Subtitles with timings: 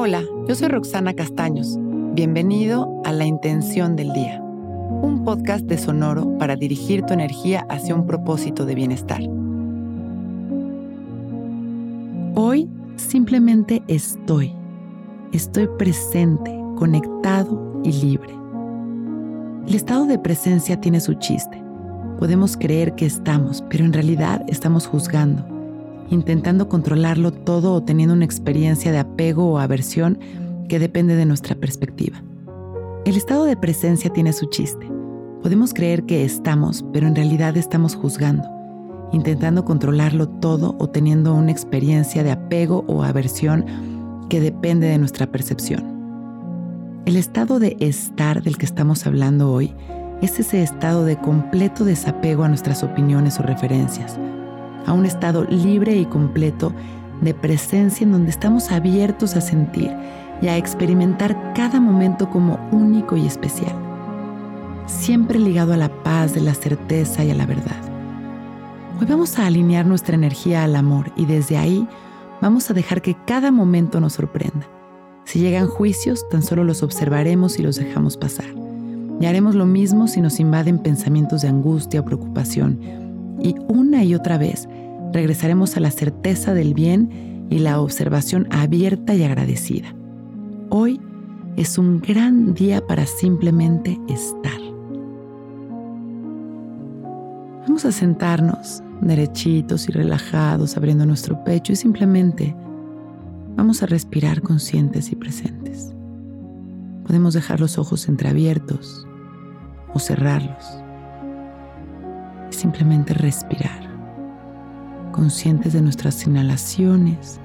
[0.00, 1.76] Hola, yo soy Roxana Castaños.
[2.14, 7.96] Bienvenido a La Intención del Día, un podcast de Sonoro para dirigir tu energía hacia
[7.96, 9.20] un propósito de bienestar.
[12.36, 14.54] Hoy simplemente estoy.
[15.32, 18.32] Estoy presente, conectado y libre.
[19.66, 21.60] El estado de presencia tiene su chiste.
[22.20, 25.57] Podemos creer que estamos, pero en realidad estamos juzgando
[26.10, 30.18] intentando controlarlo todo o teniendo una experiencia de apego o aversión
[30.68, 32.22] que depende de nuestra perspectiva.
[33.04, 34.90] El estado de presencia tiene su chiste.
[35.42, 38.44] Podemos creer que estamos, pero en realidad estamos juzgando,
[39.12, 43.64] intentando controlarlo todo o teniendo una experiencia de apego o aversión
[44.28, 45.98] que depende de nuestra percepción.
[47.06, 49.74] El estado de estar del que estamos hablando hoy
[50.20, 54.18] es ese estado de completo desapego a nuestras opiniones o referencias,
[54.86, 56.72] a un estado libre y completo
[57.20, 59.90] de presencia en donde estamos abiertos a sentir
[60.40, 63.74] y a experimentar cada momento como único y especial,
[64.86, 67.76] siempre ligado a la paz, de la certeza y a la verdad.
[69.00, 71.86] Hoy vamos a alinear nuestra energía al amor y desde ahí
[72.40, 74.68] vamos a dejar que cada momento nos sorprenda.
[75.24, 78.46] Si llegan juicios, tan solo los observaremos y los dejamos pasar.
[79.20, 83.07] Y haremos lo mismo si nos invaden pensamientos de angustia o preocupación.
[83.40, 84.68] Y una y otra vez
[85.12, 89.94] regresaremos a la certeza del bien y la observación abierta y agradecida.
[90.70, 91.00] Hoy
[91.56, 94.60] es un gran día para simplemente estar.
[97.62, 102.54] Vamos a sentarnos derechitos y relajados, abriendo nuestro pecho y simplemente
[103.56, 105.94] vamos a respirar conscientes y presentes.
[107.06, 109.06] Podemos dejar los ojos entreabiertos
[109.94, 110.64] o cerrarlos.
[112.58, 113.88] Simplemente respirar
[115.12, 117.38] conscientes de nuestras inhalaciones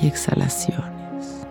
[0.00, 1.44] y exhalaciones,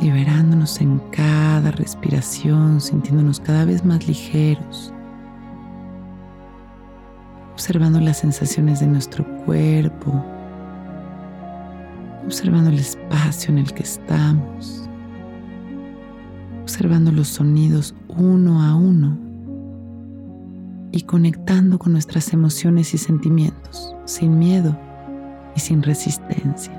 [0.00, 4.94] liberándonos en cada respiración, sintiéndonos cada vez más ligeros,
[7.52, 10.24] observando las sensaciones de nuestro cuerpo,
[12.24, 14.88] observando el espacio en el que estamos,
[16.70, 19.18] observando los sonidos uno a uno
[20.92, 24.78] y conectando con nuestras emociones y sentimientos, sin miedo
[25.56, 26.72] y sin resistencia.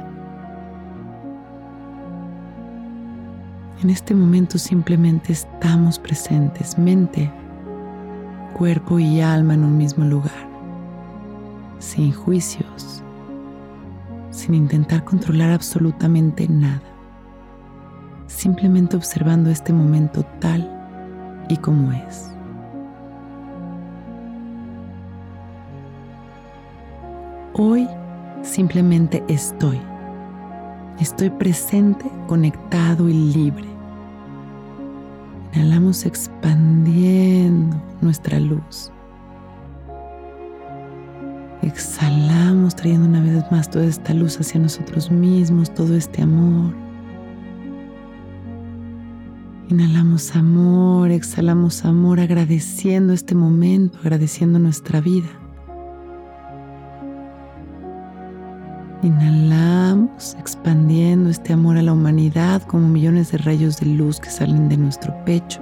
[3.84, 7.30] En este momento simplemente estamos presentes, mente,
[8.58, 10.48] cuerpo y alma en un mismo lugar,
[11.80, 13.04] sin juicios,
[14.30, 16.82] sin intentar controlar absolutamente nada,
[18.32, 20.68] simplemente observando este momento tal
[21.50, 22.32] y como es.
[27.54, 27.88] Hoy
[28.42, 29.80] simplemente estoy.
[31.00, 33.66] Estoy presente, conectado y libre.
[35.54, 38.92] Inhalamos expandiendo nuestra luz.
[41.62, 46.91] Exhalamos trayendo una vez más toda esta luz hacia nosotros mismos, todo este amor.
[49.72, 55.30] Inhalamos amor, exhalamos amor, agradeciendo este momento, agradeciendo nuestra vida.
[59.02, 64.68] Inhalamos, expandiendo este amor a la humanidad como millones de rayos de luz que salen
[64.68, 65.62] de nuestro pecho.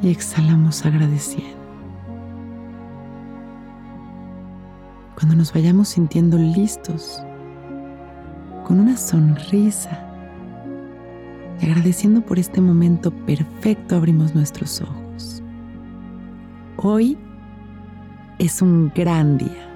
[0.00, 1.58] Y exhalamos agradeciendo.
[5.16, 7.25] Cuando nos vayamos sintiendo listos,
[8.66, 10.02] con una sonrisa
[11.62, 15.40] agradeciendo por este momento perfecto, abrimos nuestros ojos.
[16.76, 17.16] Hoy
[18.40, 19.75] es un gran día.